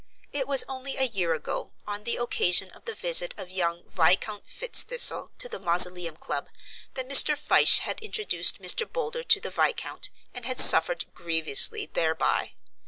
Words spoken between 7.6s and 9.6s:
had introduced Mr. Boulder to the